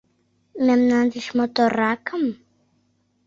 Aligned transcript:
Мемнан 0.65 1.05
деч 1.13 1.25
моторракым? 1.37 2.23